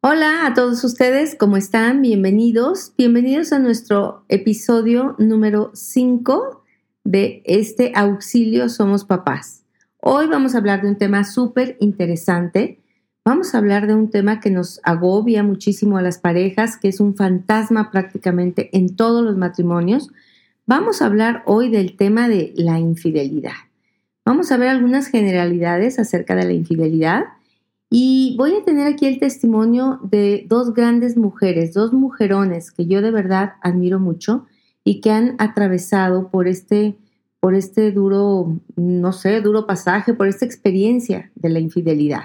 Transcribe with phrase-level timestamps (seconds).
[0.00, 2.02] Hola a todos ustedes, ¿cómo están?
[2.02, 2.92] Bienvenidos.
[2.96, 6.62] Bienvenidos a nuestro episodio número 5
[7.02, 9.64] de este auxilio Somos Papás.
[10.00, 12.78] Hoy vamos a hablar de un tema súper interesante.
[13.24, 17.00] Vamos a hablar de un tema que nos agobia muchísimo a las parejas, que es
[17.00, 20.12] un fantasma prácticamente en todos los matrimonios.
[20.64, 23.66] Vamos a hablar hoy del tema de la infidelidad.
[24.24, 27.24] Vamos a ver algunas generalidades acerca de la infidelidad
[27.90, 33.00] y voy a tener aquí el testimonio de dos grandes mujeres, dos mujerones que yo
[33.00, 34.46] de verdad admiro mucho
[34.84, 36.98] y que han atravesado por este,
[37.40, 42.24] por este duro, no sé, duro pasaje, por esta experiencia de la infidelidad.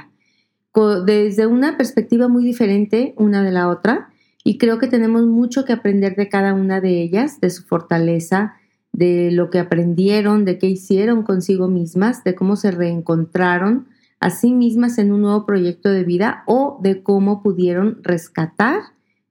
[1.06, 4.10] Desde una perspectiva muy diferente una de la otra
[4.44, 8.56] y creo que tenemos mucho que aprender de cada una de ellas, de su fortaleza,
[8.92, 13.88] de lo que aprendieron, de qué hicieron consigo mismas, de cómo se reencontraron
[14.24, 18.80] a sí mismas en un nuevo proyecto de vida o de cómo pudieron rescatar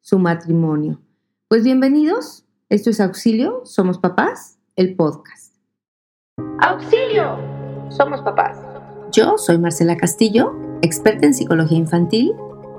[0.03, 1.01] su matrimonio.
[1.49, 5.55] Pues bienvenidos, esto es Auxilio, Somos Papás, el podcast.
[6.61, 7.39] Auxilio,
[7.89, 8.59] Somos Papás.
[9.11, 12.31] Yo soy Marcela Castillo, experta en psicología infantil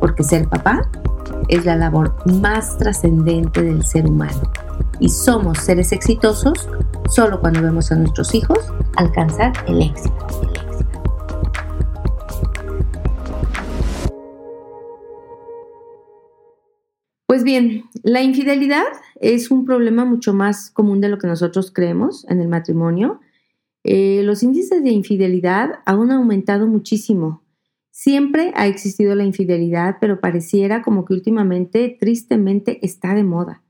[0.00, 0.90] Porque ser papá
[1.48, 4.40] es la labor más trascendente del ser humano.
[4.98, 6.68] Y somos seres exitosos
[7.08, 8.58] solo cuando vemos a nuestros hijos
[8.96, 10.16] alcanzar el éxito.
[17.26, 18.84] Pues bien, la infidelidad
[19.20, 23.20] es un problema mucho más común de lo que nosotros creemos en el matrimonio.
[23.84, 27.42] Eh, los índices de infidelidad han aumentado muchísimo
[27.90, 33.62] Siempre ha existido la infidelidad, pero pareciera como que últimamente, tristemente, está de moda.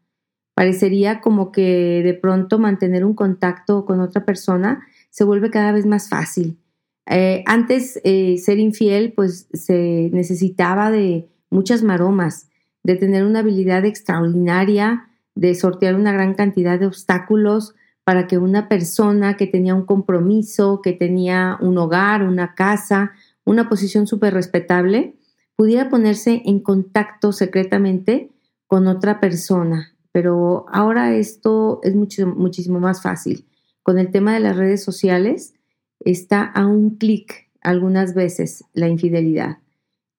[0.54, 5.86] Parecería como que de pronto mantener un contacto con otra persona se vuelve cada vez
[5.86, 6.58] más fácil.
[7.06, 12.48] Eh, antes eh, ser infiel pues se necesitaba de muchas maromas,
[12.84, 18.68] de tener una habilidad extraordinaria, de sortear una gran cantidad de obstáculos para que una
[18.68, 23.12] persona que tenía un compromiso, que tenía un hogar, una casa,
[23.50, 25.16] una posición súper respetable,
[25.56, 28.30] pudiera ponerse en contacto secretamente
[28.68, 29.92] con otra persona.
[30.12, 33.48] Pero ahora esto es muchísimo más fácil.
[33.82, 35.54] Con el tema de las redes sociales
[35.98, 39.58] está a un clic algunas veces la infidelidad.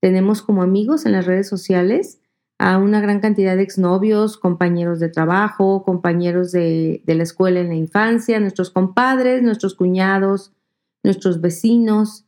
[0.01, 2.19] Tenemos como amigos en las redes sociales
[2.59, 7.69] a una gran cantidad de exnovios, compañeros de trabajo, compañeros de, de la escuela en
[7.69, 10.51] la infancia, nuestros compadres, nuestros cuñados,
[11.01, 12.25] nuestros vecinos,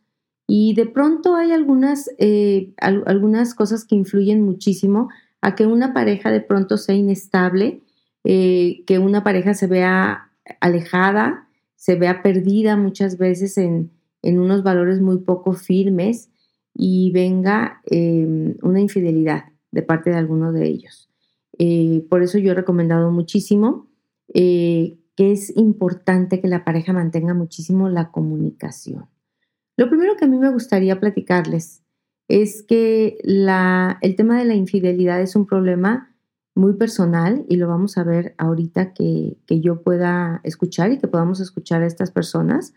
[0.48, 5.10] y de pronto hay algunas, eh, algunas cosas que influyen muchísimo
[5.42, 7.82] a que una pareja de pronto sea inestable,
[8.24, 15.02] eh, que una pareja se vea alejada, se vea perdida muchas veces en, unos valores
[15.02, 16.30] muy poco firmes
[16.74, 21.10] y venga em, una infidelidad de parte de alguno de ellos.
[21.58, 23.88] Eh, por eso yo he recomendado muchísimo
[24.34, 29.13] que es importante que la pareja mantenga muchísimo la comunicación.
[29.78, 31.84] Lo primero que a mí me gustaría platicarles
[32.28, 36.16] es que el tema de la infidelidad es un problema
[36.56, 41.40] muy personal y lo vamos a ver ahorita que, yo pueda escuchar y que podamos
[41.40, 42.74] escuchar a estas personas.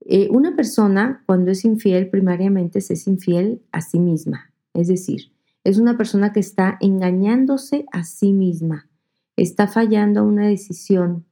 [0.00, 5.32] Eh, una persona cuando es infiel primariamente se es infiel a sí misma, es decir,
[5.64, 8.88] es una persona que está engañándose a sí misma,
[9.36, 11.24] está fallando a una decisión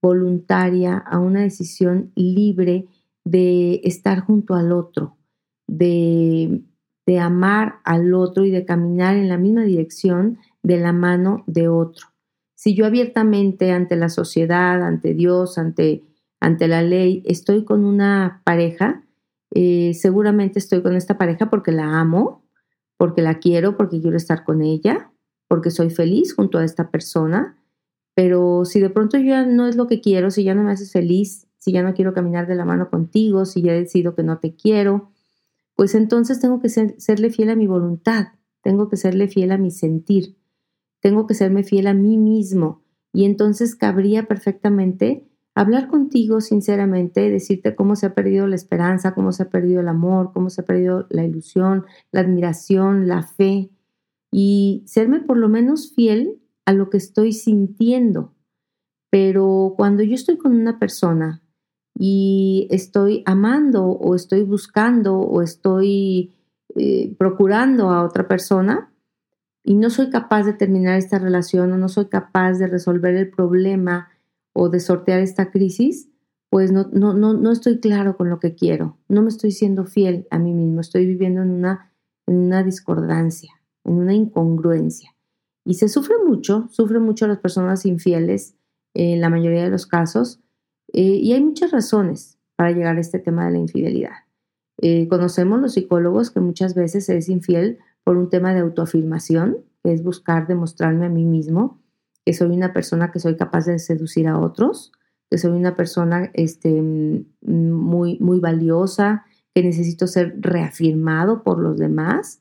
[0.00, 2.86] voluntaria, a una decisión libre
[3.24, 5.16] de estar junto al otro,
[5.66, 6.62] de,
[7.06, 11.68] de amar al otro y de caminar en la misma dirección de la mano de
[11.68, 12.08] otro.
[12.54, 16.04] Si yo abiertamente ante la sociedad, ante Dios, ante,
[16.40, 19.04] ante la ley, estoy con una pareja,
[19.54, 22.44] eh, seguramente estoy con esta pareja porque la amo,
[22.96, 25.10] porque la quiero, porque quiero estar con ella,
[25.48, 27.58] porque soy feliz junto a esta persona.
[28.14, 30.92] Pero si de pronto ya no es lo que quiero, si ya no me haces
[30.92, 34.40] feliz, si ya no quiero caminar de la mano contigo, si ya decido que no
[34.40, 35.12] te quiero,
[35.76, 38.30] pues entonces tengo que serle fiel a mi voluntad,
[38.62, 40.36] tengo que serle fiel a mi sentir,
[40.98, 42.82] tengo que serme fiel a mí mismo.
[43.12, 49.30] Y entonces cabría perfectamente hablar contigo sinceramente, decirte cómo se ha perdido la esperanza, cómo
[49.30, 53.70] se ha perdido el amor, cómo se ha perdido la ilusión, la admiración, la fe.
[54.32, 58.34] y serme por lo menos fiel a lo que estoy sintiendo.
[59.10, 61.41] Pero cuando yo estoy con una persona
[61.94, 66.32] y estoy amando o estoy buscando o estoy
[66.74, 68.92] eh, procurando a otra persona
[69.62, 73.30] y no soy capaz de terminar esta relación o no soy capaz de resolver el
[73.30, 74.08] problema
[74.52, 76.08] o de sortear esta crisis,
[76.50, 79.84] pues no, no, no, no estoy claro con lo que quiero, no me estoy siendo
[79.84, 81.92] fiel a mí mismo, estoy viviendo en una,
[82.26, 83.52] en una discordancia,
[83.84, 85.10] en una incongruencia.
[85.64, 88.56] Y se sufre mucho, sufren mucho las personas infieles
[88.94, 90.40] en la mayoría de los casos,
[90.92, 94.12] eh, y hay muchas razones para llegar a este tema de la infidelidad.
[94.78, 99.92] Eh, conocemos los psicólogos que muchas veces es infiel por un tema de autoafirmación, que
[99.92, 101.82] es buscar demostrarme a mí mismo
[102.24, 104.92] que soy una persona que soy capaz de seducir a otros,
[105.30, 106.70] que soy una persona este,
[107.40, 109.24] muy, muy valiosa,
[109.54, 112.40] que necesito ser reafirmado por los demás.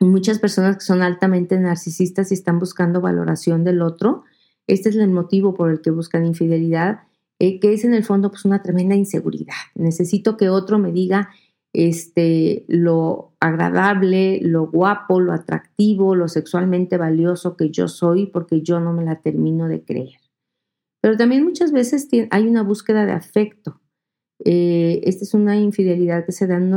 [0.00, 4.24] Muchas personas que son altamente narcisistas y están buscando valoración del otro.
[4.66, 7.02] Este es el motivo por el que buscan infidelidad,
[7.38, 9.54] eh, que es en el fondo pues, una tremenda inseguridad.
[9.74, 11.30] Necesito que otro me diga
[11.72, 18.78] este, lo agradable, lo guapo, lo atractivo, lo sexualmente valioso que yo soy porque yo
[18.80, 20.20] no me la termino de creer.
[21.00, 23.80] Pero también muchas veces hay una búsqueda de afecto.
[24.44, 26.72] Eh, esta es una infidelidad que se da en,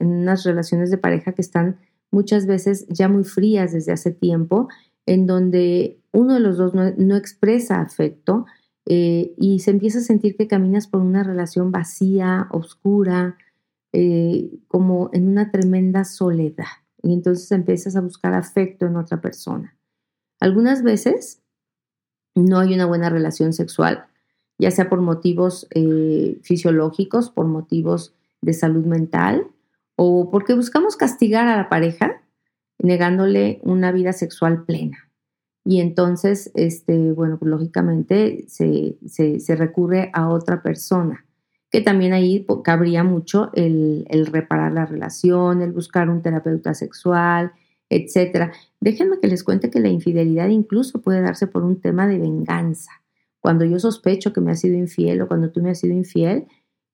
[0.00, 1.78] unas relaciones de pareja que están
[2.10, 4.68] muchas veces ya muy frías desde hace tiempo,
[5.06, 8.46] en donde uno de los dos no, expresa afecto
[8.90, 13.36] eh, y se empieza a sentir que caminas por una relación vacía, oscura,
[13.92, 16.64] eh, como en una tremenda soledad.
[17.02, 19.76] Y entonces empiezas a buscar afecto en otra persona.
[20.40, 21.42] Algunas veces
[22.34, 24.06] no hay una buena relación sexual,
[24.58, 29.48] ya sea por motivos eh, fisiológicos, por motivos de salud mental
[29.96, 32.22] o porque buscamos castigar a la pareja
[32.78, 35.07] negándole una vida sexual plena.
[35.70, 41.26] Y entonces, este, bueno, pues lógicamente se, se recurre a otra persona
[41.70, 47.52] que también ahí cabría mucho el, reparar la relación, el buscar un terapeuta sexual,
[47.90, 48.52] etcétera.
[48.80, 52.90] Déjenme que les cuente que la infidelidad incluso puede darse por un tema de venganza.
[53.40, 56.46] Cuando yo sospecho que me has sido infiel o cuando tú me has sido infiel,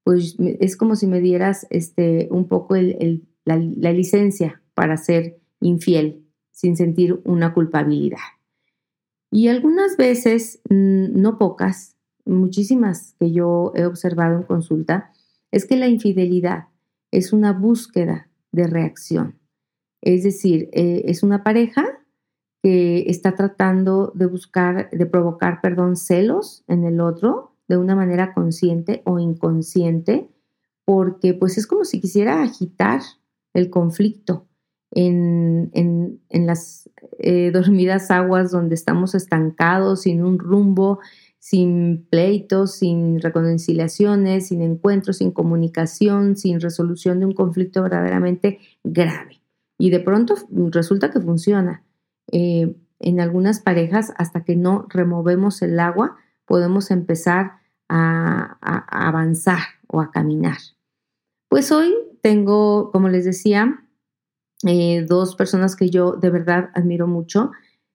[0.02, 6.26] pues es como si me dieras este, un poco la, la licencia para ser infiel
[6.50, 8.18] sin sentir una culpabilidad.
[9.34, 15.10] Y algunas veces, mm, no pocas, muchísimas que yo he observado en consulta,
[15.50, 16.68] es que la infidelidad
[17.10, 19.40] es una búsqueda de reacción.
[20.02, 21.84] Es decir, eh, es una pareja
[22.62, 28.34] que está tratando de buscar, de provocar, perdón, celos en el otro de una manera
[28.34, 30.28] consciente o inconsciente,
[30.84, 33.00] porque pues es como si quisiera agitar
[33.52, 34.46] el conflicto
[34.94, 41.00] en, las eh, dormidas aguas donde estamos estancados, sin un rumbo,
[41.38, 49.42] sin pleitos, sin reconciliaciones, sin encuentros, sin comunicación, sin resolución de un conflicto verdaderamente grave.
[49.76, 50.36] Y de pronto
[50.70, 51.84] resulta que funciona.
[52.32, 57.58] Eh, en algunas parejas, hasta que no removemos el agua, podemos empezar
[57.88, 58.56] a,
[58.88, 60.56] avanzar o a caminar.
[61.50, 63.83] Pues hoy tengo, como les decía,
[64.66, 67.50] eh, dos personas que yo de verdad admiro mucho,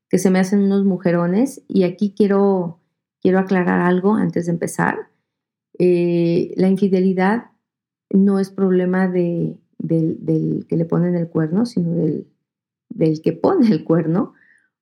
[0.10, 2.80] que se me hacen unos mujerones y aquí quiero
[3.22, 5.10] quiero aclarar algo antes de empezar.
[5.78, 7.52] Eh, la infidelidad
[8.10, 12.28] no es problema de, del, que le ponen el cuerno, sino del,
[12.90, 14.34] del que pone el cuerno,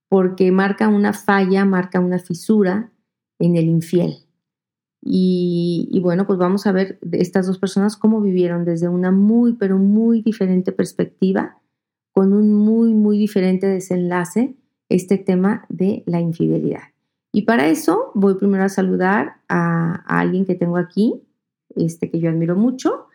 [0.07, 2.91] porque marca una falla, marca una fisura
[3.39, 4.27] en el infiel.
[5.01, 9.77] Y, bueno, pues vamos a ver estas dos personas cómo vivieron desde una muy, pero
[9.77, 11.61] muy diferente perspectiva,
[12.17, 14.55] con un muy, muy diferente desenlace,
[14.89, 16.81] este tema de la infidelidad.
[17.31, 21.21] Y para eso voy primero a saludar a, alguien que tengo aquí,
[21.75, 23.05] este que yo admiro mucho,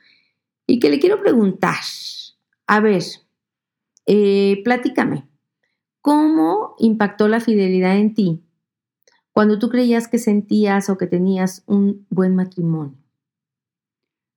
[0.68, 1.74] y que le quiero preguntar,
[2.68, 3.02] a ver,
[4.06, 5.26] eh, platícame,
[6.00, 8.44] ¿cómo impactó la fidelidad en ti
[9.32, 12.96] cuando tú creías que sentías o que tenías un buen matrimonio?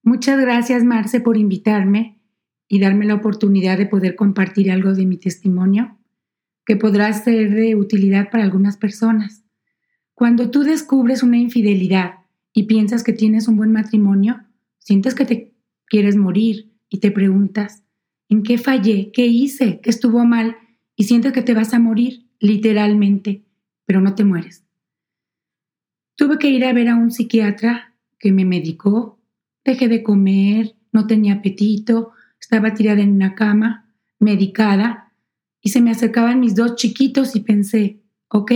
[0.02, 2.15] Muchas gracias, Marce, por invitarme
[2.68, 5.98] y darme la oportunidad de poder compartir algo de mi testimonio
[6.66, 9.46] que podrá ser de utilidad para algunas personas.
[10.14, 12.16] Cuando tú descubres una infidelidad
[12.54, 14.42] y piensas que tienes un buen matrimonio,
[14.80, 15.54] sientes que te
[15.86, 17.84] quieres morir y te preguntas,
[18.30, 19.12] ¿en qué fallé?
[19.12, 19.80] ¿Qué hice?
[19.82, 20.56] ¿Qué estuvo mal?
[20.96, 23.44] Y sientes que te vas a morir, literalmente,
[23.86, 24.64] pero no te mueres.
[26.16, 29.20] Tuve que ir a ver a un psiquiatra que me medicó,
[29.64, 32.14] dejé de comer, no tenía apetito,
[32.46, 35.12] estaba tirada en una cama, medicada,
[35.62, 38.52] y se me acercaban mis dos chiquitos y pensé, ok,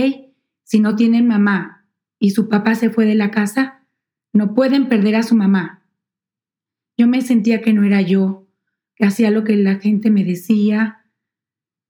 [0.62, 1.88] si no tienen mamá
[2.20, 3.84] y su papá se fue de la casa,
[4.32, 5.84] no pueden perder a su mamá.
[6.96, 8.46] Yo me sentía que no era yo,
[8.94, 11.04] que hacía lo que la gente me decía,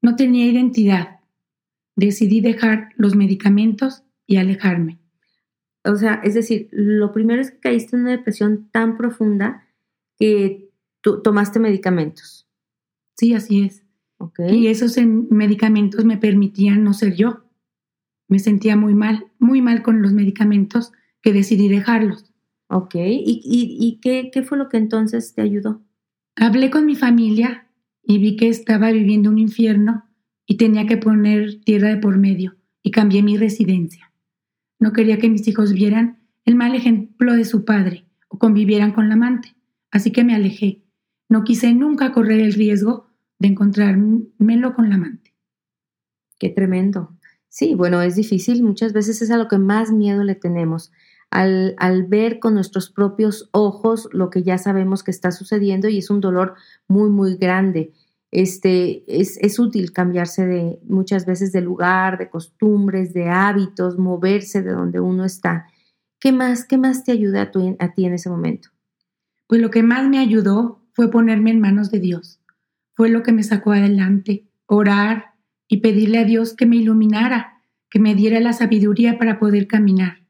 [0.01, 1.21] no tenía identidad.
[1.97, 5.01] Decidí dejar los medicamentos y alejarme.
[5.85, 9.67] O sea, es decir, lo primero es que caíste en una depresión tan profunda
[10.19, 10.70] que
[11.01, 12.49] tú tomaste medicamentos.
[13.17, 13.85] Sí, así es.
[14.51, 17.45] Y esos medicamentos me permitían no ser yo.
[18.29, 20.93] Me sentía muy mal, muy mal con los medicamentos
[21.23, 22.33] que decidí dejarlos.
[22.69, 25.83] Ok, ¿y, y, qué, qué fue lo que entonces te ayudó?
[26.37, 27.67] Hablé con mi familia
[28.03, 30.05] y vi que estaba viviendo un infierno
[30.47, 34.13] y tenía que poner tierra de por medio y cambié mi residencia.
[34.79, 39.09] No quería que mis hijos vieran el mal ejemplo de su padre o convivieran con
[39.09, 39.57] la amante,
[39.91, 40.83] así que me alejé.
[41.31, 43.07] No quise nunca correr el riesgo
[43.39, 45.33] de encontrármelo con la amante.
[46.41, 47.17] Qué tremendo.
[47.49, 50.91] Sí, bueno, es difícil, muchas veces es a lo que más miedo le tenemos,
[51.31, 55.99] al, al, ver con nuestros propios ojos lo que ya sabemos que está sucediendo y
[55.99, 56.55] es un dolor
[56.89, 57.93] muy, muy grande.
[58.33, 64.63] Este, es, es útil cambiarse de muchas veces de lugar, de costumbres, de hábitos, moverse
[64.63, 65.67] de donde uno está.
[66.19, 68.71] ¿Qué más, qué más te ayuda a, a ti en ese momento?
[69.47, 72.41] Pues lo que más me ayudó fue ponerme en manos de Dios.
[72.93, 75.35] Fue lo que me sacó adelante, orar
[75.69, 80.25] y pedirle a Dios que me iluminara, que me diera la sabiduría para poder caminar.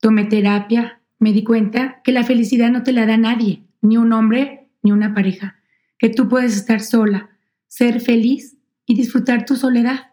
[0.00, 4.12] Tomé terapia, me di cuenta que la felicidad no te la da nadie, ni un
[4.12, 5.56] hombre ni una pareja
[5.98, 7.30] que tú puedes estar sola,
[7.66, 10.12] ser feliz y disfrutar tu soledad.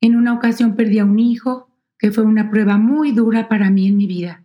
[0.00, 3.88] En una ocasión perdí a un hijo, que fue una prueba muy dura para mí
[3.88, 4.44] en mi vida.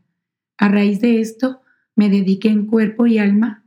[0.58, 1.62] A raíz de esto,
[1.96, 3.63] me dediqué en cuerpo y alma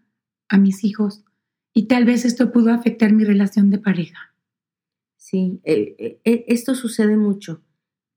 [0.48, 1.24] a mis hijos
[1.72, 4.34] y tal vez esto pudo afectar mi relación de pareja.
[5.16, 7.62] Sí, eh, eh, esto sucede mucho.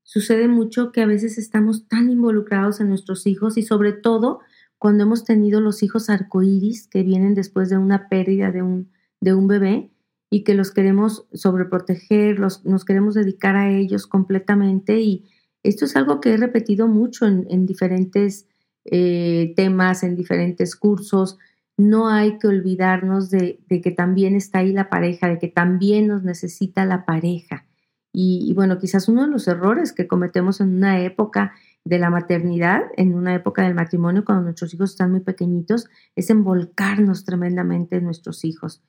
[0.02, 4.40] Sucede mucho que a veces estamos tan involucrados en nuestros hijos y sobre todo
[4.78, 9.34] cuando hemos tenido los hijos arcoíris que vienen después de una pérdida de un, de
[9.34, 9.90] un bebé
[10.30, 15.26] y que los queremos sobreproteger, los, nos queremos dedicar a ellos completamente y
[15.62, 18.46] esto es algo que he repetido mucho en, diferentes
[18.84, 21.38] eh, temas, en diferentes cursos.
[21.80, 26.22] No hay que olvidarnos de, que también está ahí la pareja, de que también nos
[26.22, 27.66] necesita la pareja.
[28.12, 31.52] Y, y bueno, quizás uno de los errores que cometemos en una época
[31.84, 36.30] de la maternidad, en una época del matrimonio, cuando nuestros hijos están muy pequeñitos, es
[36.30, 38.82] envolcarnos tremendamente en nuestros hijos.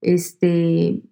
[0.00, 1.02] Este,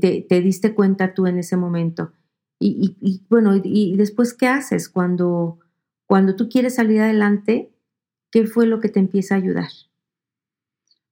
[0.00, 2.12] te, diste cuenta tú en ese momento.
[2.58, 5.58] Y, bueno, y, después, ¿qué haces cuando,
[6.06, 7.70] cuando tú quieres salir adelante?
[8.30, 9.68] ¿Qué fue lo que te empieza a ayudar?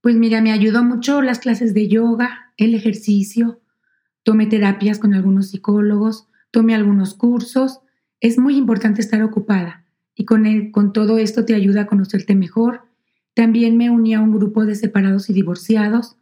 [0.05, 3.63] Pues mira, me ayudó mucho las clases de yoga, el ejercicio,
[4.23, 7.81] tomé terapias con algunos psicólogos, tomé algunos cursos
[8.21, 12.83] es muy importante estar ocupada y con, con todo esto te ayuda a conocerte mejor.
[13.33, 16.19] También me uní a un grupo de separados y divorciados,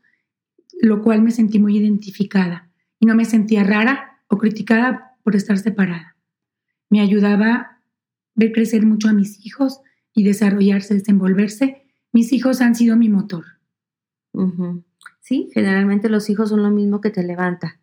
[0.80, 2.70] lo cual me sentí muy identificada
[3.00, 6.16] y no me sentía rara o criticada por estar separada.
[6.88, 7.80] Me ayudaba a
[8.36, 9.80] ver crecer mucho a mis hijos
[10.14, 11.82] y desarrollarse, desenvolverse.
[12.12, 13.60] Mis hijos han sido mi motor.
[15.20, 17.78] Sí, generalmente los hijos son lo mismo que te levanta.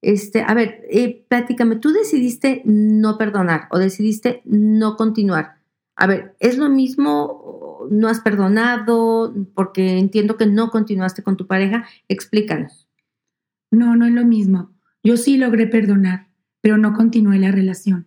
[0.00, 5.60] Este, a ver, eh, platícame, tú decidiste no perdonar o decidiste no continuar.
[5.94, 7.86] A ver, ¿es lo mismo?
[7.90, 9.32] ¿No has perdonado?
[9.54, 11.86] Porque entiendo que no continuaste con tu pareja.
[12.08, 12.88] Explícanos.
[13.70, 14.72] No, no es lo mismo.
[15.04, 16.28] Yo sí logré perdonar,
[16.60, 18.06] pero no continué la relación.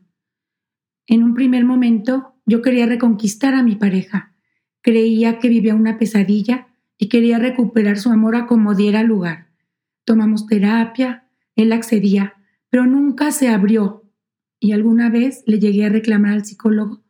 [1.08, 4.34] En un primer momento, yo quería reconquistar a mi pareja.
[4.82, 9.48] Creía que vivía una pesadilla y quería recuperar su amor a como diera lugar.
[10.06, 12.36] Tomamos terapia, él accedía,
[12.70, 14.04] pero nunca se abrió.
[14.60, 17.04] Y alguna vez le llegué a reclamar al psicólogo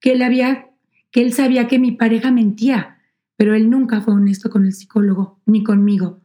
[0.00, 0.68] que él había
[1.12, 2.98] que él sabía que mi pareja mentía,
[3.36, 6.20] pero él nunca fue honesto con el psicólogo ni conmigo.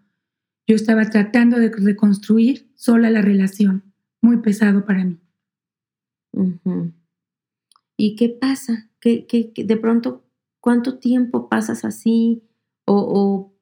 [0.66, 3.84] Yo estaba tratando de reconstruir sola la relación,
[4.22, 5.20] muy pesado para mí.
[7.98, 8.90] ¿Y qué pasa?
[9.00, 10.26] ¿Qué, de pronto,
[10.60, 12.44] cuánto tiempo pasas así?
[12.90, 13.54] ¿O,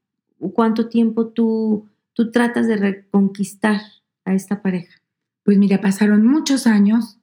[0.53, 3.81] cuánto tiempo tú, tú tratas de reconquistar
[4.23, 5.01] a esta pareja?
[5.43, 7.17] Pues mira, pasaron muchos años.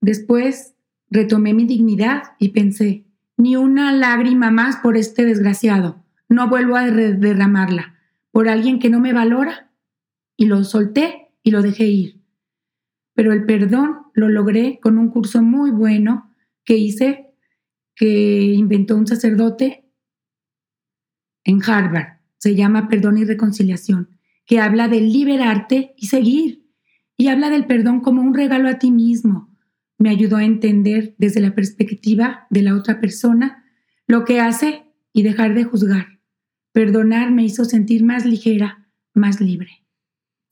[0.00, 0.74] Después
[1.10, 3.04] retomé mi dignidad y pensé,
[3.36, 6.02] ni una lágrima más por este desgraciado.
[6.28, 7.94] No vuelvo a derramarla
[8.32, 9.70] por alguien que no me valora.
[10.36, 12.20] Y lo solté y lo dejé ir.
[13.14, 16.32] Pero el perdón lo logré con un curso muy bueno
[16.64, 17.32] que hice,
[17.94, 19.81] que inventó un sacerdote
[21.44, 22.18] en Harvard.
[22.38, 24.08] Se llama Perdón y Reconciliación
[24.46, 26.66] que habla de liberarte y seguir,
[27.16, 29.50] y habla del perdón como un regalo a ti mismo.
[29.98, 33.64] Me ayudó a entender desde la perspectiva de la otra persona
[34.06, 36.20] lo que hace y dejar de juzgar.
[36.72, 39.70] Perdonar me hizo sentir más ligera, más libre.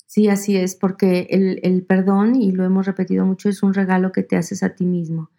[0.07, 4.23] Sí, así es, porque el, perdón, y lo hemos repetido mucho, es un regalo que
[4.23, 5.31] te haces a ti mismo.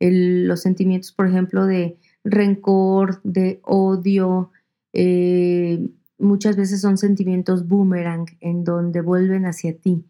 [0.00, 4.52] los sentimientos, por ejemplo, de rencor, de odio,
[4.92, 10.04] eh, muchas veces son sentimientos boomerang en donde vuelven hacia ti.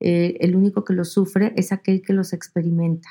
[0.00, 3.08] Eh, el único que los sufre es aquel que los experimenta.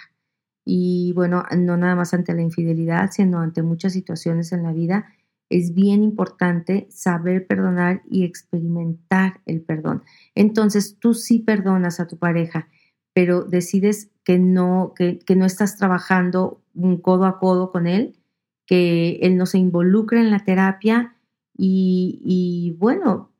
[0.65, 5.07] Y bueno, no nada más ante la infidelidad, sino ante muchas situaciones en la vida,
[5.49, 10.03] es bien importante saber perdonar y experimentar el perdón.
[10.35, 12.69] Entonces, tú sí perdonas a tu pareja,
[13.13, 18.17] pero decides que no, que, que no estás trabajando un codo a codo con él,
[18.65, 21.15] que él no se involucra en la terapia
[21.55, 23.31] y, bueno,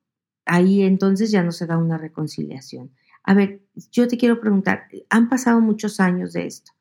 [0.45, 2.91] ahí entonces ya no se da una reconciliación.
[3.23, 3.61] A ver,
[3.91, 6.71] yo te quiero preguntar, han pasado muchos años de esto,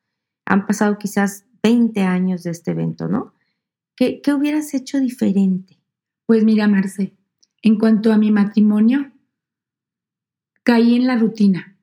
[0.45, 3.33] han pasado quizás 20 años de este evento, ¿no?
[3.95, 5.79] ¿Qué, qué hubieras hecho diferente?
[6.25, 7.15] Pues mira, Marce,
[7.61, 9.11] en cuanto a mi matrimonio,
[10.63, 11.77] caí en la rutina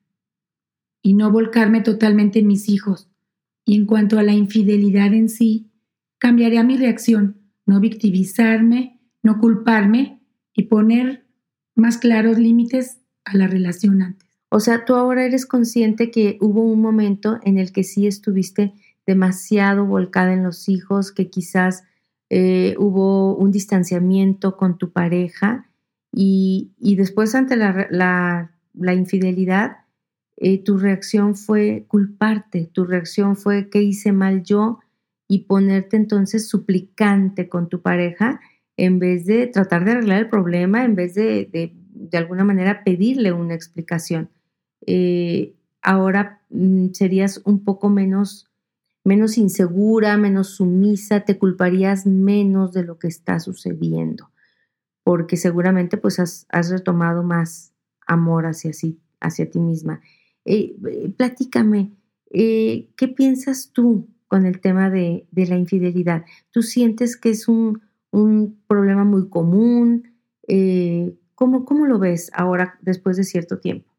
[1.01, 3.09] y no volcarme totalmente en mis hijos.
[3.65, 5.70] Y en cuanto a la infidelidad en sí,
[6.21, 10.21] cambiaría mi reacción, no victimizarme, no culparme
[10.53, 11.25] y poner
[11.73, 14.29] más claros límites a la relación antes.
[14.49, 18.73] O sea, tú ahora eres consciente que hubo un momento en el que sí estuviste
[19.07, 21.85] demasiado volcada en los hijos, que quizás
[22.29, 25.71] eh, hubo un distanciamiento con tu pareja
[26.13, 28.51] y, después ante la,
[28.93, 29.77] infidelidad,
[30.37, 34.80] eh, tu reacción fue culparte, tu reacción fue que hice mal yo
[35.31, 38.41] y ponerte entonces suplicante con tu pareja
[38.75, 43.31] en vez de tratar de arreglar el problema, en vez de de, alguna manera pedirle
[43.31, 44.29] una explicación.
[44.85, 48.51] Eh, ahora mm, serías un poco menos,
[49.05, 54.31] menos insegura, menos sumisa, te culparías menos de lo que está sucediendo,
[55.01, 57.71] porque seguramente pues has, retomado más
[58.05, 60.01] amor hacia, sí, hacia ti misma.
[60.43, 61.93] Eh, eh, platícame,
[62.29, 66.23] ¿qué piensas tú con el tema de, la infidelidad?
[66.51, 67.81] ¿Tú sientes que es un,
[68.65, 70.13] problema muy común?
[70.47, 73.91] Eh, ¿cómo, ¿Cómo lo ves ahora después de cierto tiempo?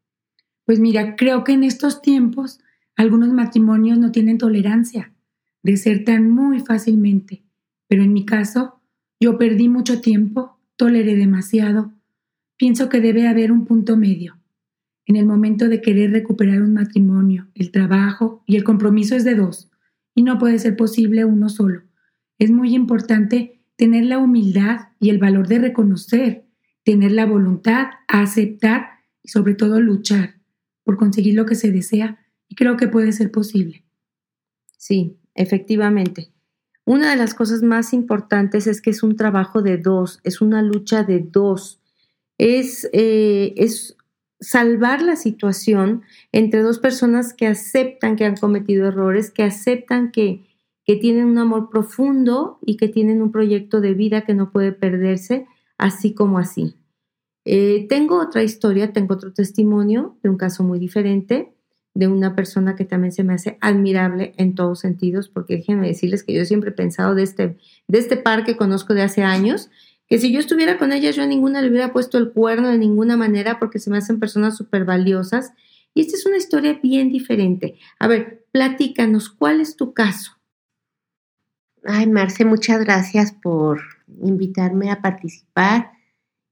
[0.65, 2.59] Pues mira, creo que en estos tiempos
[2.95, 5.13] algunos matrimonios no tienen tolerancia
[5.61, 7.43] de ser tan muy fácilmente,
[7.87, 8.81] pero en mi caso
[9.19, 11.93] yo perdí mucho tiempo, toleré demasiado.
[12.57, 14.39] Pienso que debe haber un punto medio.
[15.05, 19.35] En el momento de querer recuperar un matrimonio, el trabajo y el compromiso es de
[19.35, 19.69] dos
[20.15, 21.83] y no puede ser posible uno solo.
[22.39, 26.45] Es muy importante tener la humildad y el valor de reconocer,
[26.83, 28.87] tener la voluntad, aceptar
[29.21, 30.35] y sobre todo luchar
[30.83, 33.85] por conseguir lo que se desea y creo que puede ser posible.
[34.77, 36.31] Sí, efectivamente.
[36.85, 40.61] Una de las cosas más importantes es que es un trabajo de dos, es una
[40.61, 41.81] lucha de dos.
[42.37, 43.95] Es, eh, es
[44.43, 50.43] salvar la situación entre dos personas que aceptan que han cometido errores, que aceptan que,
[50.85, 55.47] tienen un amor profundo y que tienen un proyecto de vida que no puede perderse,
[55.77, 56.75] así como así.
[57.45, 61.53] Eh, tengo otra historia, tengo otro testimonio de un caso muy diferente,
[61.93, 66.23] de una persona que también se me hace admirable en todos sentidos, porque déjenme decirles
[66.23, 69.69] que yo siempre he pensado de este, de este par que conozco de hace años,
[70.13, 72.77] que si yo estuviera con ellas, yo a ninguna le hubiera puesto el cuerno de
[72.77, 75.53] ninguna manera porque se me hacen personas súper valiosas.
[75.95, 77.79] Y esta es una historia bien diferente.
[77.97, 80.33] A ver, platícanos, ¿cuál es tu caso?
[81.83, 83.81] Ay, Marce, muchas gracias por
[84.21, 85.93] invitarme a participar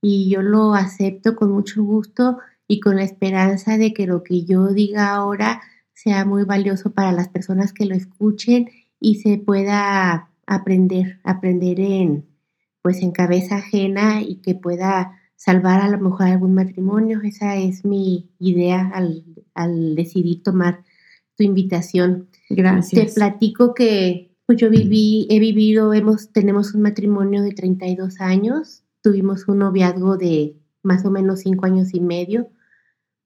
[0.02, 4.43] y yo lo acepto con mucho gusto y con la esperanza de que lo que
[4.43, 5.62] yo diga ahora
[5.93, 12.31] sea muy valioso para las personas que lo escuchen y se pueda aprender, aprender en,
[12.82, 17.22] pues en cabeza ajena y que pueda salvar a lo mejor algún matrimonio.
[17.24, 20.84] Esa es mi idea al, decidir tomar
[21.36, 22.30] tu invitación.
[22.50, 23.08] Gracias.
[23.08, 28.84] Te platico que pues yo viví, he vivido, hemos, tenemos un matrimonio de 32 años,
[29.02, 32.50] tuvimos un noviazgo de más o menos cinco años y medio,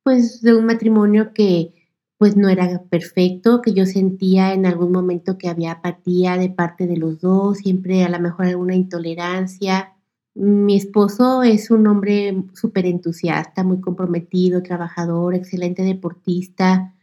[0.03, 1.74] pues de un matrimonio que
[2.17, 6.87] pues no era perfecto, que yo sentía en algún momento que había apatía de parte
[6.87, 9.93] de los dos, siempre a lo mejor alguna intolerancia.
[10.33, 16.93] Mi esposo es un hombre súper entusiasta, muy comprometido, trabajador, excelente deportista,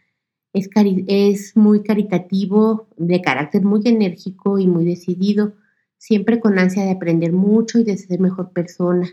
[0.53, 0.69] es,
[1.09, 5.55] es muy caritativo, de carácter muy enérgico y muy decidido,
[5.99, 9.09] siempre con ansia de aprender mucho y de ser mejor persona.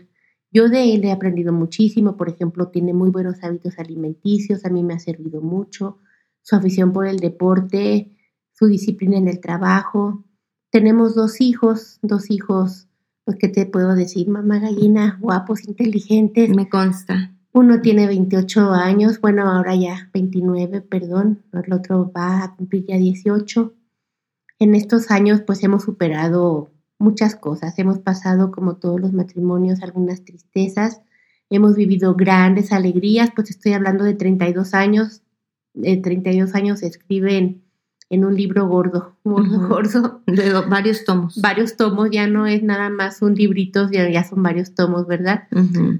[0.52, 4.82] Yo de él he aprendido muchísimo, por ejemplo, tiene muy buenos hábitos alimenticios, a mí
[4.82, 5.98] me ha servido mucho,
[6.42, 8.16] su afición por el deporte,
[8.52, 10.24] su disciplina en el trabajo.
[10.70, 12.88] Tenemos dos hijos, dos hijos,
[13.24, 14.28] pues, ¿qué te puedo decir?
[14.28, 16.50] Mamá gallina, guapos, inteligentes.
[16.50, 17.32] Me consta.
[17.52, 22.96] Uno tiene 28 años, bueno, ahora ya 29, perdón, el otro va a cumplir ya
[22.96, 23.72] 18.
[24.58, 27.76] En estos años, pues hemos superado muchas cosas.
[27.78, 31.00] Hemos pasado, como todos los matrimonios, algunas tristezas.
[31.48, 35.22] Hemos vivido grandes alegrías, pues estoy hablando de 32 años.
[35.74, 37.62] De 32 años se escriben
[38.10, 40.22] en un libro gordo, gordo, gordo.
[40.26, 41.40] De varios tomos.
[41.40, 45.44] Varios tomos, ya no es nada más un librito, ya, ya son varios tomos, ¿verdad?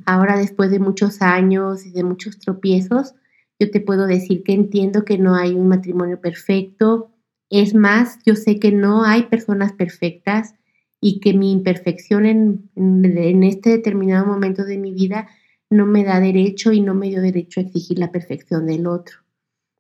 [0.07, 3.15] Ahora, después de muchos años y de muchos tropiezos,
[3.59, 7.11] yo te puedo decir que entiendo que no hay un matrimonio perfecto.
[7.49, 10.55] Es más, yo sé que no hay personas perfectas
[11.01, 15.29] y que mi imperfección en, en, este determinado momento de mi vida
[15.71, 19.17] no me da derecho y no me dio derecho a exigir la perfección del otro.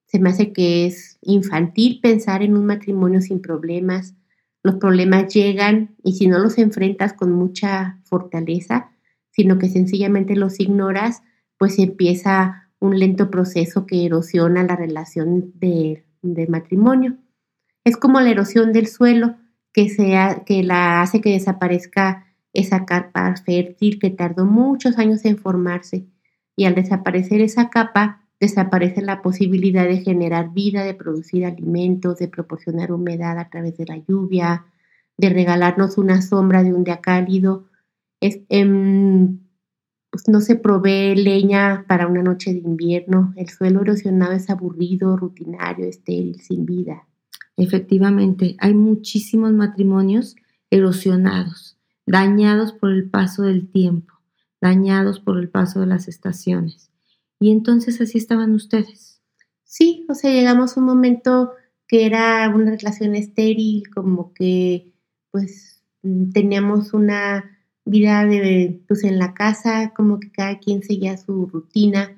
[0.06, 4.14] Se me hace que es infantil pensar en un matrimonio sin problemas.
[4.62, 8.90] Los problemas llegan y si no los enfrentas con mucha fortaleza,
[9.30, 11.22] sino que sencillamente los ignoras,
[11.58, 17.18] pues empieza un lento proceso que erosiona la relación de, de matrimonio.
[17.84, 19.36] Es como la erosión del suelo
[19.72, 25.38] que, sea, que la hace que desaparezca esa capa fértil que tardó muchos años en
[25.38, 26.06] formarse.
[26.56, 32.28] Y al desaparecer esa capa, desaparece la posibilidad de generar vida, de producir alimentos, de
[32.28, 34.64] proporcionar humedad a través de la lluvia,
[35.18, 37.66] de regalarnos una sombra de un día cálido.
[38.20, 39.40] Es, em,
[40.10, 43.32] pues no se provee leña para una noche de invierno.
[43.36, 47.06] El suelo erosionado es aburrido, rutinario, estéril, sin vida.
[47.60, 50.34] Efectivamente, hay muchísimos matrimonios
[50.70, 54.14] erosionados, dañados por el paso del tiempo,
[54.62, 56.90] dañados por el paso de las estaciones.
[57.38, 59.20] Y entonces así estaban ustedes.
[59.62, 61.52] Sí, o sea, llegamos a un momento
[61.86, 64.94] que era una relación estéril, como que
[65.30, 65.82] pues
[66.32, 72.16] teníamos una vida de pues en la casa, como que cada quien seguía su rutina.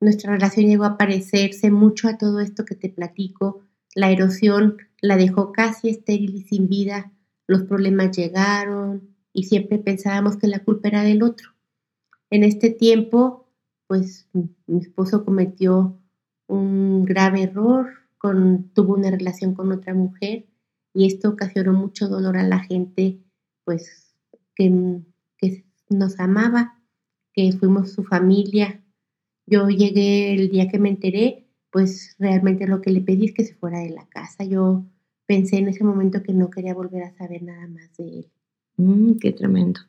[0.00, 3.62] Nuestra relación llegó a parecerse mucho a todo esto que te platico,
[3.94, 7.12] la erosión la dejó casi estéril y sin vida,
[7.46, 11.50] los problemas llegaron y siempre pensábamos que la culpa era del otro.
[12.30, 13.48] En este tiempo,
[13.86, 15.98] pues mi esposo cometió
[16.46, 17.88] un grave error,
[18.72, 20.46] tuvo una relación con otra mujer
[20.94, 23.20] y esto ocasionó mucho dolor a la gente,
[23.64, 24.14] pues
[24.54, 25.02] que,
[25.36, 26.80] que nos amaba,
[27.32, 28.82] que fuimos su familia.
[29.46, 31.43] Yo llegué el día que me enteré
[31.74, 34.44] pues realmente lo que le pedí es que se fuera de la casa.
[34.44, 34.84] Yo
[35.26, 38.30] pensé en ese momento que no quería volver a saber nada más de él.
[38.76, 39.80] Mm, qué tremendo.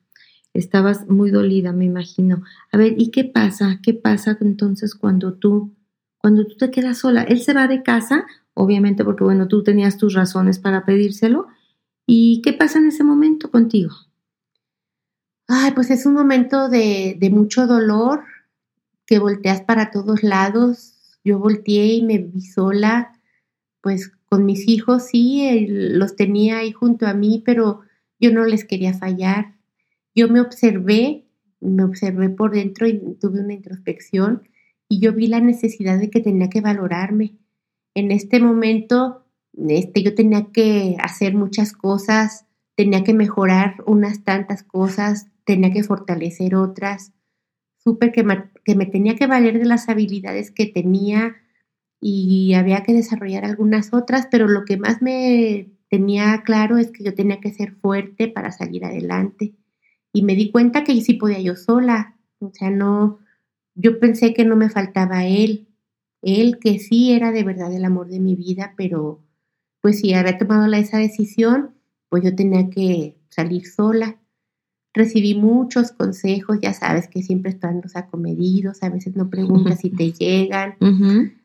[0.55, 2.41] Estabas muy dolida, me imagino.
[2.71, 3.81] A ver, ¿y qué pasa?
[3.83, 5.75] ¿Qué pasa entonces cuando tú,
[6.17, 7.21] cuando tú te quedas sola?
[7.21, 11.45] Él se va de casa, obviamente porque, bueno, tú tenías tus razones para pedírselo.
[12.07, 13.93] ¿Y qué pasa en ese momento contigo?
[15.47, 18.23] Ay, pues es un momento de, de mucho dolor,
[19.05, 20.94] que volteas para todos lados,
[21.25, 23.19] yo volteé y me vi sola,
[23.81, 27.81] pues con mis hijos, sí, los tenía ahí junto a mí, pero
[28.19, 29.55] yo no les quería fallar.
[30.13, 31.25] Yo me observé,
[31.59, 34.47] me observé por dentro y tuve una introspección
[34.87, 37.37] y yo vi la necesidad de que tenía que valorarme.
[37.95, 39.25] En este momento,
[39.67, 45.83] este, yo tenía que hacer muchas cosas, tenía que mejorar unas tantas cosas, tenía que
[45.83, 47.14] fortalecer otras
[47.85, 51.35] supe que me, que me tenía que valer de las habilidades que tenía
[52.01, 57.03] y había que desarrollar algunas otras, pero lo que más me tenía claro es que
[57.03, 59.55] yo tenía que ser fuerte para salir adelante.
[60.11, 62.17] Y me di cuenta que sí podía yo sola.
[62.39, 63.19] O sea, no,
[63.75, 65.67] yo pensé que no me faltaba él.
[66.21, 69.23] Él que sí era de verdad el amor de mi vida, pero
[69.81, 71.75] pues si había tomado esa decisión,
[72.09, 74.19] pues yo tenía que salir sola.
[74.95, 79.89] Recibí muchos consejos, ya sabes que siempre están los acomedidos, a veces no preguntas si
[79.89, 80.75] te llegan.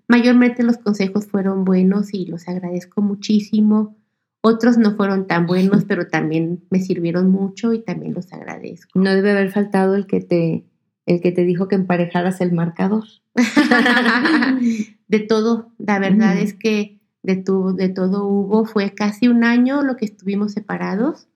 [0.06, 3.96] Mayormente los consejos fueron buenos y los agradezco muchísimo.
[4.40, 9.00] Otros no fueron tan buenos, pero también me sirvieron mucho y también los agradezco.
[9.00, 10.64] No debe haber faltado el que te,
[11.06, 13.04] el que te dijo que emparejaras el marcador.
[15.08, 19.82] de todo, la verdad es que de, tu, de todo hubo, fue casi un año
[19.82, 21.26] lo que estuvimos separados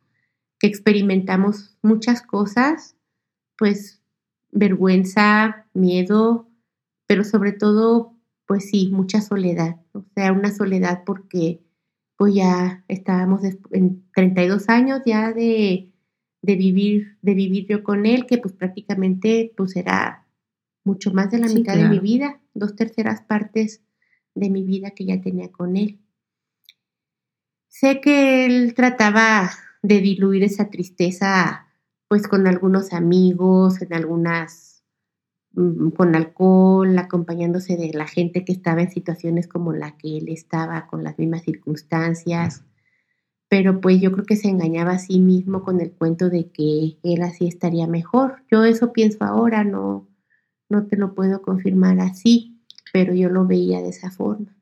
[0.66, 2.96] experimentamos muchas cosas,
[3.56, 4.02] pues
[4.50, 6.48] vergüenza, miedo,
[7.06, 11.60] pero sobre todo, pues sí, mucha soledad, o sea, una soledad porque
[12.16, 15.92] pues ya estábamos en 32 años ya de,
[16.42, 20.26] de vivir, de vivir yo con él, que pues prácticamente pues era
[20.84, 23.82] mucho más de la mitad de mi vida, dos terceras partes
[24.34, 25.98] de mi vida que ya tenía con él.
[27.68, 29.50] Sé que él trataba
[29.84, 31.66] de diluir esa tristeza
[32.08, 34.82] pues con algunos amigos, en algunas
[35.52, 40.28] mm, con alcohol, acompañándose de la gente que estaba en situaciones como la que él
[40.28, 42.64] estaba, con las mismas circunstancias
[43.54, 46.98] pero pues yo creo que se engañaba a sí mismo con el cuento de que
[47.04, 48.42] él así estaría mejor.
[48.50, 50.08] Yo eso pienso ahora, no,
[50.68, 52.58] no te lo puedo confirmar así,
[52.92, 54.56] pero yo lo veía de esa forma.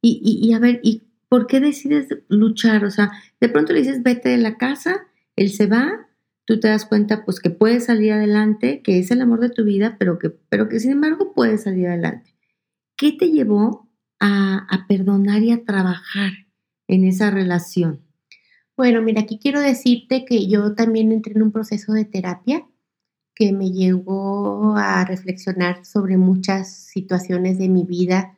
[0.00, 2.84] y, y, a ver, ¿y por qué decides luchar?
[2.84, 6.08] O sea, de pronto le dices, vete de la casa, él se va,
[6.44, 9.64] tú te das cuenta pues que puedes salir adelante, que es el amor de tu
[9.64, 12.34] vida, pero que, pero que sin embargo puedes salir adelante.
[12.96, 13.88] ¿Qué te llevó
[14.18, 16.32] a, a perdonar y a trabajar
[16.88, 18.02] en esa relación?
[18.76, 22.64] Bueno, mira, aquí quiero decirte que yo también entré en un proceso de terapia
[23.34, 28.36] que me llevó a reflexionar sobre muchas situaciones de mi vida,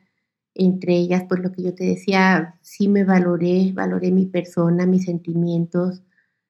[0.53, 5.05] entre ellas, pues lo que yo te decía, sí me valoré, valoré mi persona, mis
[5.05, 6.03] sentimientos,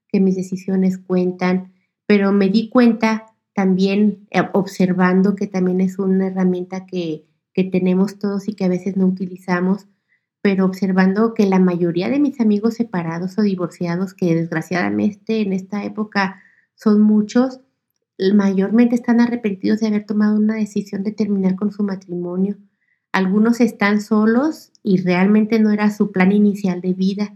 [0.08, 1.74] que mis decisiones cuentan,
[2.06, 8.20] pero me di cuenta también eh, observando que también es una herramienta que, que tenemos
[8.20, 9.88] todos y que a veces no utilizamos,
[10.42, 15.84] pero observando que la mayoría de mis amigos separados o divorciados, que desgraciadamente en esta
[15.84, 16.42] época
[16.76, 17.62] son muchos,
[18.34, 22.58] mayormente están arrepentidos de haber tomado una decisión de terminar con su matrimonio.
[23.12, 27.36] Algunos están solos y realmente no era su plan inicial de vida.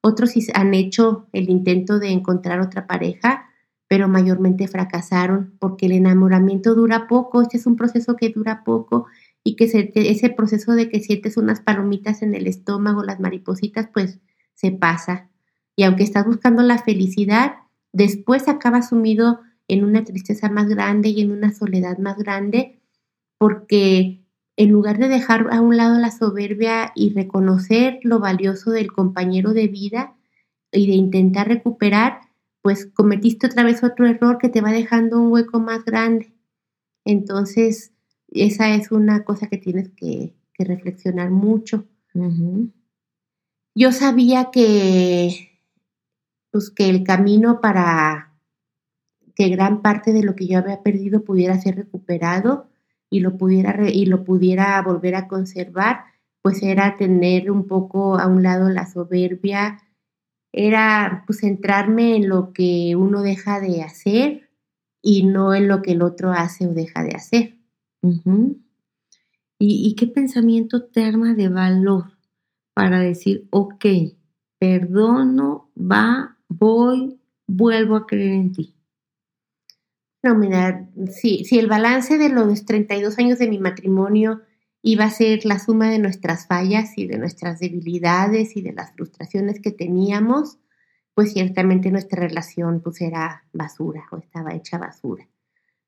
[0.00, 3.46] Otros han hecho el intento de encontrar otra pareja,
[3.88, 9.06] pero mayormente fracasaron porque el enamoramiento dura poco, este es un proceso que dura poco
[9.42, 14.20] y que ese proceso de que sientes unas palomitas en el estómago, las maripositas, pues
[14.54, 15.30] se pasa.
[15.74, 17.54] Y aunque estás buscando la felicidad,
[17.92, 22.80] después acabas sumido en una tristeza más grande y en una soledad más grande,
[23.38, 24.24] porque
[24.58, 29.52] en lugar de dejar a un lado la soberbia y reconocer lo valioso del compañero
[29.52, 30.16] de vida
[30.72, 32.22] y de intentar recuperar,
[32.60, 36.34] pues cometiste otra vez otro error que te va dejando un hueco más grande.
[37.04, 37.92] Entonces,
[38.32, 41.84] esa es una cosa que tienes que, reflexionar mucho.
[43.76, 45.60] Yo sabía que,
[46.50, 48.34] pues, que el camino para
[49.36, 52.68] que gran parte de lo que yo había perdido pudiera ser recuperado
[53.10, 56.04] y lo pudiera, y lo pudiera volver a conservar,
[56.42, 59.78] pues era tener un poco a un lado la soberbia,
[60.52, 64.50] era pues centrarme en lo que uno deja de hacer
[65.02, 67.58] y no en lo que el otro hace o deja de hacer.
[69.60, 72.12] ¿Y, qué pensamiento te arma de valor
[72.74, 73.84] para decir, ok,
[74.58, 78.77] perdono, va, voy, vuelvo a creer en ti?
[80.22, 84.42] No, mira, si, si el balance de los 32 años de mi matrimonio
[84.82, 88.92] iba a ser la suma de nuestras fallas y de nuestras debilidades y de las
[88.92, 90.58] frustraciones que teníamos,
[91.14, 95.28] pues ciertamente nuestra relación pues era basura o estaba hecha basura.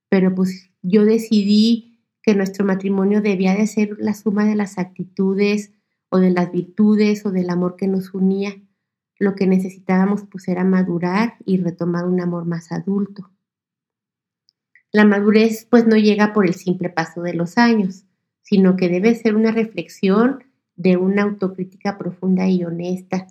[0.08, 5.72] Pero pues yo decidí que nuestro matrimonio debía de ser la suma de las actitudes
[6.08, 8.60] o de las virtudes o del amor que nos unía.
[9.18, 13.30] Lo que necesitábamos pues era madurar y retomar un amor más adulto.
[14.92, 18.04] La madurez pues no llega por el simple paso de los años,
[18.42, 20.44] sino que debe ser una reflexión
[20.76, 23.28] de una autocrítica profunda y honesta.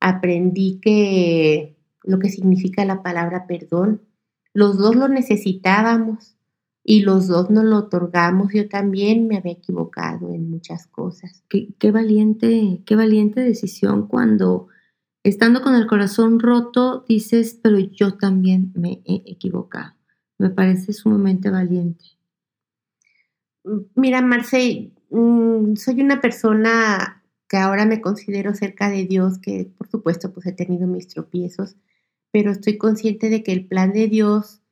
[0.00, 4.02] Aprendí que lo que significa la palabra perdón,
[4.54, 6.36] los dos lo necesitábamos
[6.82, 8.52] y los dos nos lo otorgamos.
[8.54, 11.44] Yo también me había equivocado en muchas cosas.
[11.48, 14.68] Qué, valiente, qué valiente decisión cuando
[15.22, 19.97] estando con el corazón roto dices, pero yo también me he equivocado.
[20.38, 22.04] Me parece sumamente valiente.
[23.94, 29.88] Mira, Marce, mm, soy una persona que ahora me considero cerca de Dios, que por
[29.88, 31.76] supuesto pues he tenido mis tropiezos,
[32.30, 34.62] pero estoy consciente de que el plan de Dios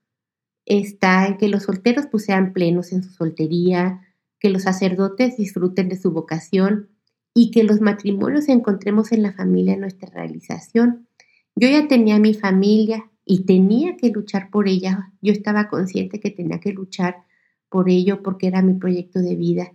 [0.66, 4.02] está en que los solteros pues sean plenos en su soltería,
[4.38, 6.90] que los sacerdotes disfruten de su vocación
[7.34, 11.08] y que los matrimonios encontremos en la familia nuestra realización.
[11.54, 15.12] Yo ya tenía mi familia y tenía que luchar por ella.
[15.20, 17.24] Yo estaba consciente que tenía que luchar
[17.68, 19.72] por ello porque era mi proyecto de vida.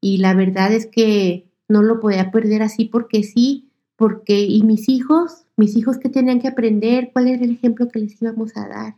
[0.00, 4.88] Y la verdad es que no lo podía perder así porque sí, porque y mis
[4.88, 8.68] hijos, mis hijos que tenían que aprender, cuál era el ejemplo que les íbamos a
[8.68, 8.96] dar.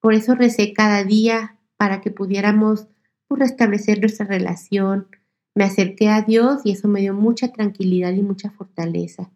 [0.00, 2.88] Por eso recé cada día para que pudiéramos
[3.28, 5.06] pues, restablecer nuestra relación.
[5.54, 9.30] Me acerqué a Dios y eso me dio mucha tranquilidad y mucha fortaleza.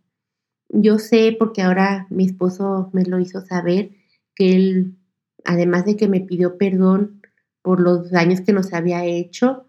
[0.69, 3.91] Yo sé, porque ahora mi esposo me lo hizo saber,
[4.35, 4.97] que él,
[5.45, 7.23] además de que me pidió perdón
[7.63, 9.67] por los daños que nos había hecho,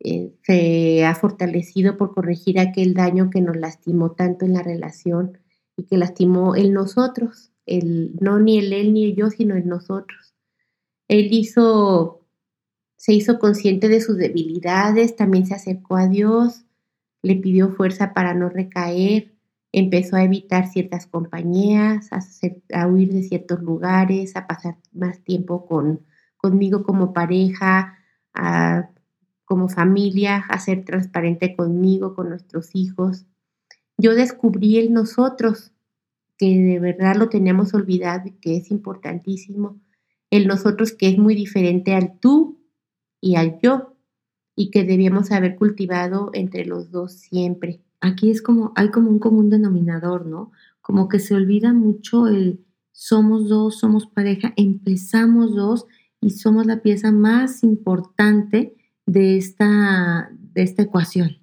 [0.00, 5.38] eh, se ha fortalecido por corregir aquel daño que nos lastimó tanto en la relación
[5.76, 9.68] y que lastimó en nosotros, el, no ni el él ni el yo, sino en
[9.68, 10.34] nosotros.
[11.08, 12.26] Él hizo,
[12.96, 16.64] se hizo consciente de sus debilidades, también se acercó a Dios,
[17.22, 19.33] le pidió fuerza para no recaer,
[19.74, 26.06] empezó a evitar ciertas compañías, a, huir de ciertos lugares, a pasar más tiempo con,
[26.36, 27.98] conmigo como pareja,
[29.44, 33.26] como familia, a ser transparente conmigo, con nuestros hijos.
[33.98, 35.72] Yo descubrí el nosotros,
[36.38, 39.80] que de verdad lo teníamos olvidado y que es importantísimo,
[40.30, 42.60] el nosotros que es muy diferente al tú
[43.20, 43.96] y al yo,
[44.56, 49.18] y que debíamos haber cultivado entre los dos siempre aquí es como, hay como un
[49.18, 50.52] común denominador, ¿no?
[50.80, 55.86] Como que se olvida mucho el somos dos, somos pareja, empezamos dos
[56.20, 61.38] y somos la pieza más importante de esta, de esta ecuación.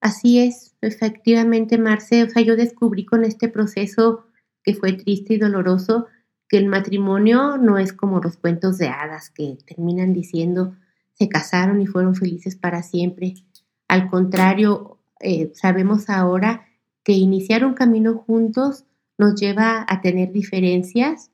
[0.00, 2.22] Así es, efectivamente, Marce.
[2.22, 4.24] O sea, yo descubrí con este proceso
[4.64, 6.06] que fue triste y doloroso
[6.48, 10.76] que el matrimonio no es como los cuentos de hadas que terminan diciendo
[11.14, 13.34] se casaron y fueron felices para siempre.
[13.86, 16.66] Al contrario, eh, sabemos ahora
[17.04, 18.84] que iniciar un camino juntos
[19.18, 21.30] nos lleva a tener diferencias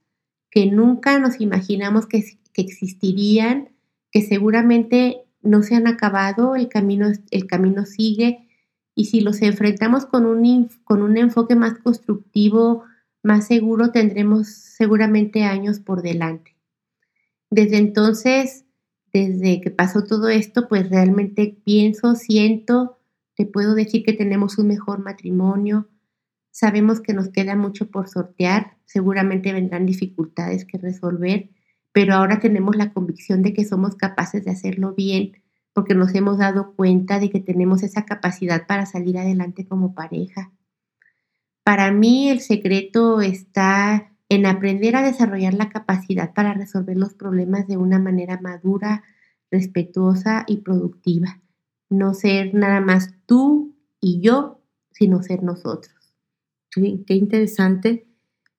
[0.50, 2.24] que nunca nos imaginamos que,
[2.54, 3.70] existirían,
[4.10, 8.48] que seguramente no se han acabado, el camino, el camino sigue
[8.94, 12.84] y si los enfrentamos con un, con un enfoque más constructivo,
[13.22, 16.56] más seguro, tendremos seguramente años por delante.
[17.50, 18.64] Desde entonces,
[19.12, 22.97] desde que pasó todo esto, pues realmente pienso, siento
[23.38, 25.88] te puedo decir que tenemos un mejor matrimonio.
[26.50, 31.48] Sabemos que nos queda mucho por sortear, seguramente vendrán dificultades que resolver,
[31.92, 35.40] pero ahora tenemos la convicción de que somos capaces de hacerlo bien
[35.72, 40.50] porque nos hemos dado cuenta de que tenemos esa capacidad para salir adelante como pareja.
[41.62, 47.68] Para mí el secreto está en aprender a desarrollar la capacidad para resolver los problemas
[47.68, 49.04] de una manera madura,
[49.48, 51.40] respetuosa y productiva
[51.90, 54.60] no ser nada más tú y yo,
[54.92, 55.94] sino ser nosotros.
[56.70, 58.06] Qué interesante,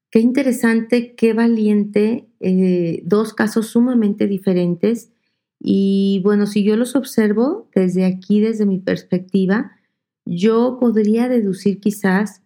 [0.10, 5.12] qué interesante, qué valiente, eh, dos casos sumamente diferentes.
[5.60, 9.72] Y bueno, si yo los observo desde aquí, desde mi perspectiva,
[10.26, 12.42] yo podría deducir quizás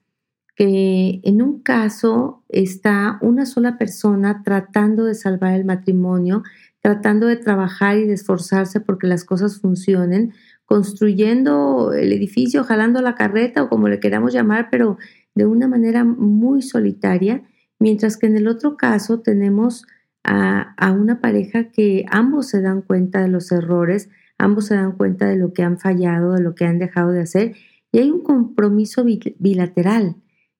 [0.55, 6.43] que en un caso está una sola persona tratando de salvar el matrimonio,
[6.81, 10.33] tratando de trabajar y de esforzarse porque las cosas funcionen,
[10.73, 14.97] construyendo el edificio, jalando la carreta o como le queramos llamar, pero
[15.35, 17.43] de una manera muy solitaria,
[17.77, 19.85] mientras que en el otro caso tenemos
[20.23, 24.09] a, una pareja que ambos se dan cuenta de los errores,
[24.39, 27.21] ambos se dan cuenta de lo que han fallado, de lo que han dejado de
[27.21, 27.55] hacer,
[27.91, 29.05] y hay un compromiso
[29.37, 30.15] bilateral,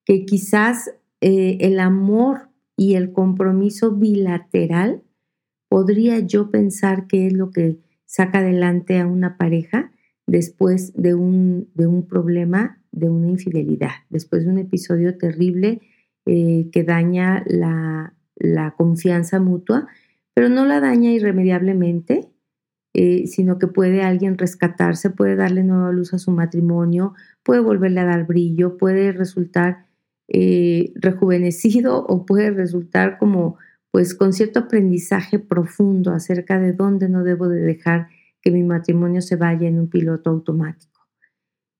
[0.05, 5.01] que quizás eh, el amor y el compromiso bilateral
[5.69, 9.89] podría yo pensar que es lo que saca adelante a una pareja
[10.27, 15.81] después de un, de un problema, de una infidelidad, después de un episodio terrible
[16.25, 18.13] eh, que daña la,
[18.77, 19.87] confianza mutua,
[20.33, 22.29] pero no la daña irremediablemente,
[22.93, 28.01] eh, sino que puede alguien rescatarse, puede darle nueva luz a su matrimonio, puede volverle
[28.01, 29.85] a dar brillo, puede resultar
[30.27, 33.57] eh, rejuvenecido o puede resultar como
[33.91, 38.07] pues con cierto aprendizaje profundo acerca de dónde no debo de dejar
[38.43, 41.07] que mi matrimonio se vaya en un piloto automático.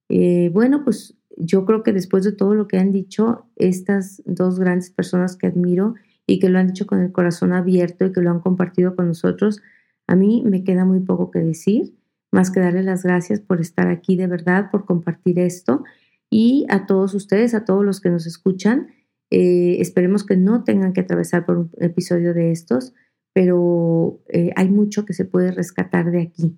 [0.10, 4.60] Eh, bueno, pues yo creo que después de todo lo que han dicho estas dos
[4.60, 5.96] grandes personas que admiro
[6.26, 9.08] y que lo han dicho con el corazón abierto y que lo han compartido con
[9.08, 9.62] nosotros,
[10.08, 11.96] a mí me queda muy poco que decir,
[12.32, 15.84] más que darles las gracias por estar aquí de verdad, por compartir esto
[16.30, 18.88] y a todos ustedes, a todos los que nos escuchan.
[19.32, 22.94] Eh, esperemos que no tengan que atravesar por un episodio de estos
[23.34, 26.58] pero eh, hay mucho que se puede rescatar de aquí.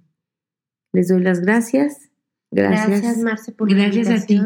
[0.94, 2.12] Les doy las gracias.
[2.52, 4.42] Gracias, gracias Marce, por gracias a ti.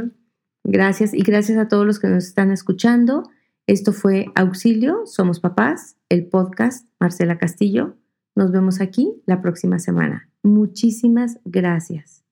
[0.64, 3.30] Gracias y gracias a todos los que nos están escuchando.
[3.68, 7.98] Esto fue Auxilio, Somos Papás, el podcast Marcela Castillo.
[8.36, 10.30] Nos vemos aquí la próxima semana.
[10.44, 12.24] Muchísimas gracias.